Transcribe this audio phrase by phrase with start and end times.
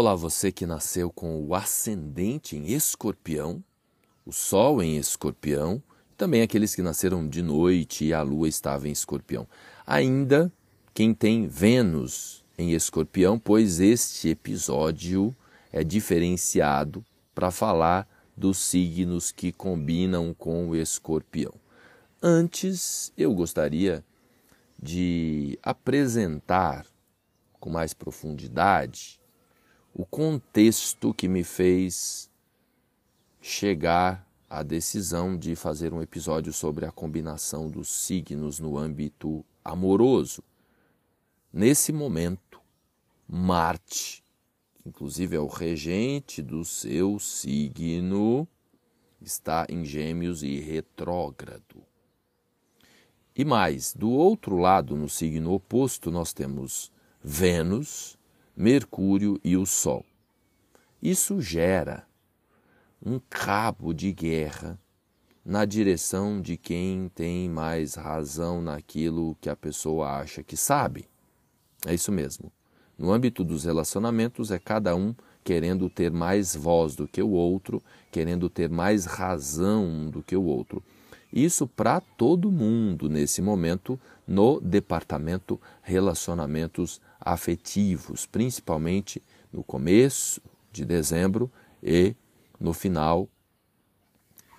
[0.00, 3.62] Olá, você que nasceu com o ascendente em escorpião,
[4.24, 5.82] o sol em escorpião,
[6.16, 9.46] também aqueles que nasceram de noite e a lua estava em escorpião.
[9.86, 10.50] Ainda
[10.94, 15.36] quem tem Vênus em escorpião, pois este episódio
[15.70, 17.04] é diferenciado
[17.34, 21.52] para falar dos signos que combinam com o escorpião.
[22.22, 24.02] Antes, eu gostaria
[24.82, 26.86] de apresentar
[27.60, 29.19] com mais profundidade
[29.94, 32.30] o contexto que me fez
[33.40, 40.42] chegar à decisão de fazer um episódio sobre a combinação dos signos no âmbito amoroso.
[41.52, 42.60] Nesse momento,
[43.26, 44.22] Marte,
[44.74, 48.46] que inclusive é o regente do seu signo,
[49.20, 51.84] está em Gêmeos e retrógrado.
[53.34, 58.18] E mais, do outro lado, no signo oposto, nós temos Vênus,
[58.56, 60.04] Mercúrio e o Sol.
[61.02, 62.06] Isso gera
[63.04, 64.78] um cabo de guerra
[65.44, 71.08] na direção de quem tem mais razão naquilo que a pessoa acha que sabe.
[71.86, 72.52] É isso mesmo.
[72.98, 77.82] No âmbito dos relacionamentos, é cada um querendo ter mais voz do que o outro,
[78.12, 80.82] querendo ter mais razão do que o outro.
[81.32, 90.40] Isso para todo mundo nesse momento no departamento relacionamentos afetivos, principalmente no começo
[90.72, 91.50] de dezembro
[91.82, 92.14] e
[92.58, 93.28] no final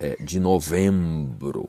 [0.00, 1.68] é, de novembro.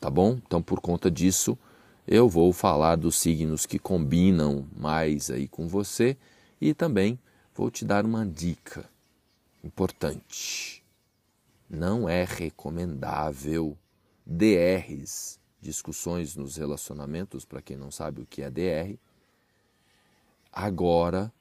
[0.00, 0.38] Tá bom?
[0.46, 1.58] Então, por conta disso,
[2.06, 6.16] eu vou falar dos signos que combinam mais aí com você
[6.60, 7.18] e também
[7.54, 8.88] vou te dar uma dica
[9.62, 10.84] importante.
[11.68, 13.76] Não é recomendável
[14.26, 18.98] DRs, discussões nos relacionamentos, para quem não sabe o que é DR,
[20.52, 21.32] agora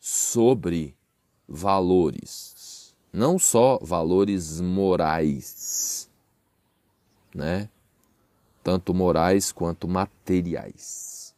[0.00, 0.96] sobre
[1.46, 6.10] valores, não só valores morais,
[7.34, 7.68] né?
[8.64, 11.34] Tanto morais quanto materiais.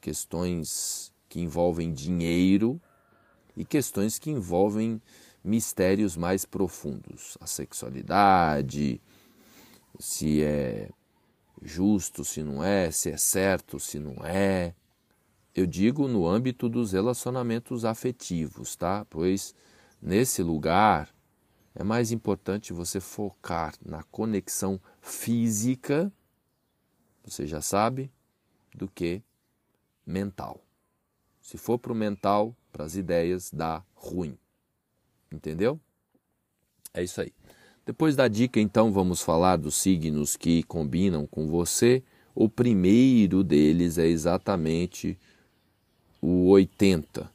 [0.00, 2.80] Questões que envolvem dinheiro
[3.56, 5.00] e questões que envolvem
[5.44, 9.00] mistérios mais profundos, a sexualidade,
[9.98, 10.90] se é
[11.62, 14.74] justo, se não é, se é certo, se não é,
[15.54, 19.04] eu digo no âmbito dos relacionamentos afetivos, tá?
[19.08, 19.54] Pois
[20.00, 21.14] nesse lugar
[21.74, 26.12] é mais importante você focar na conexão física,
[27.24, 28.10] você já sabe,
[28.74, 29.22] do que
[30.04, 30.60] mental.
[31.40, 34.38] Se for para o mental, para as ideias, dá ruim.
[35.30, 35.80] Entendeu?
[36.94, 37.32] É isso aí.
[37.84, 42.00] Depois da dica, então, vamos falar dos signos que combinam com você.
[42.32, 45.18] O primeiro deles é exatamente
[46.20, 47.28] o 80.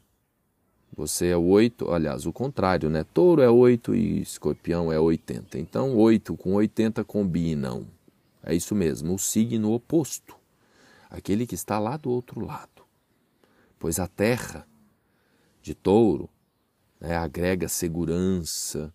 [0.96, 3.03] Você é o 8, aliás, o contrário, né?
[3.13, 5.59] Touro é 8 e escorpião é 80.
[5.59, 7.85] Então, 8 com 80 combinam.
[8.41, 10.35] É isso mesmo, o signo oposto.
[11.09, 12.85] Aquele que está lá do outro lado.
[13.78, 14.66] Pois a terra
[15.62, 16.29] de touro
[17.00, 18.94] né, agrega segurança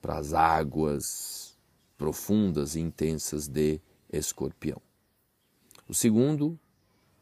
[0.00, 1.58] para as águas
[1.96, 3.80] profundas e intensas de
[4.12, 4.80] escorpião.
[5.88, 6.58] O segundo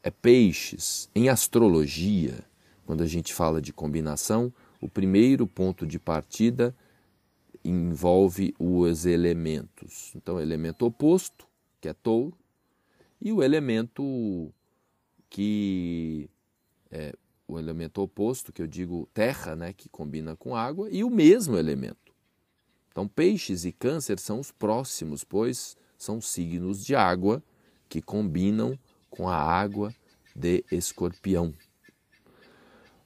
[0.01, 1.09] é peixes.
[1.13, 2.43] Em astrologia,
[2.85, 6.75] quando a gente fala de combinação, o primeiro ponto de partida
[7.63, 10.13] envolve os elementos.
[10.15, 11.45] Então, o elemento oposto,
[11.81, 12.37] que é touro,
[13.21, 14.53] e o elemento
[15.29, 16.29] que
[16.89, 17.13] é
[17.47, 21.57] o elemento oposto, que eu digo terra, né, que combina com água, e o mesmo
[21.57, 22.08] elemento.
[22.91, 27.43] Então, peixes e câncer são os próximos, pois são signos de água
[27.87, 28.77] que combinam
[29.09, 29.93] com a água
[30.35, 31.53] de escorpião.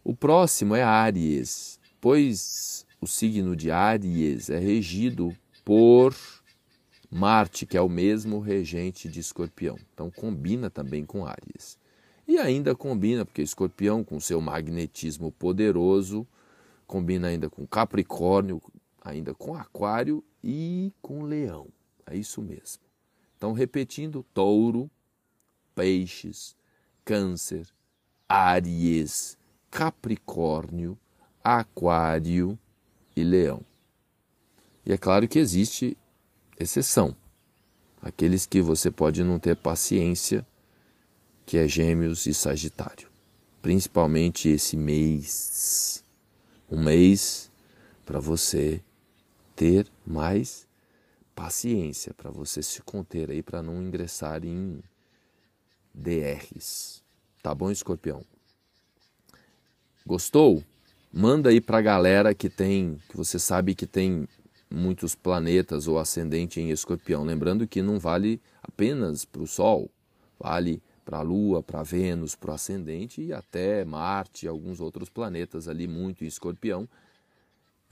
[0.04, 6.14] O próximo é Áries, pois o signo de Áries é regido por
[7.10, 9.78] Marte, que é o mesmo regente de escorpião.
[9.94, 11.78] Então combina também com Áries.
[12.28, 16.28] E ainda combina, porque escorpião, com seu magnetismo poderoso,
[16.86, 18.62] combina ainda com Capricórnio,
[19.04, 21.68] ainda com Aquário e com Leão.
[22.06, 22.82] É isso mesmo.
[23.38, 24.90] Então, repetindo: touro,
[25.76, 26.56] peixes,
[27.04, 27.68] câncer,
[28.28, 29.38] Áries,
[29.70, 30.98] Capricórnio,
[31.44, 32.58] Aquário
[33.16, 33.62] e Leão.
[34.86, 35.98] E é claro que existe
[36.60, 37.16] exceção.
[38.02, 40.46] Aqueles que você pode não ter paciência,
[41.46, 43.10] que é Gêmeos e Sagitário.
[43.62, 46.04] Principalmente esse mês.
[46.70, 47.50] Um mês
[48.06, 48.82] para você
[49.64, 50.68] ter mais
[51.34, 54.84] paciência, para você se conter aí, para não ingressar em
[55.94, 57.02] DRs.
[57.42, 58.26] Tá bom, escorpião?
[60.06, 60.62] Gostou?
[61.14, 64.28] Manda aí para a galera que tem, que você sabe que tem
[64.70, 67.24] muitos planetas ou ascendente em escorpião.
[67.24, 69.90] Lembrando que não vale apenas para o Sol,
[70.38, 75.08] vale para a Lua, para Vênus, para o ascendente e até Marte e alguns outros
[75.08, 76.86] planetas ali muito em escorpião.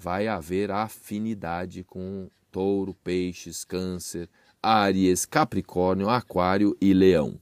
[0.02, 4.28] Vai haver afinidade com touro, peixes, câncer,
[4.60, 7.40] Áries, Capricórnio, Aquário e Leão.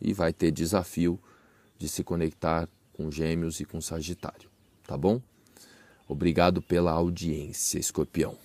[0.00, 1.20] E vai ter desafio
[1.78, 4.50] de se conectar com Gêmeos e com Sagitário,
[4.88, 5.22] tá bom?
[6.08, 8.36] Obrigado pela audiência, Escorpião.